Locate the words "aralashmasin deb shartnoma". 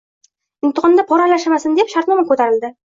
1.31-2.29